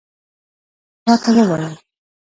[1.05, 1.71] راته ووایه.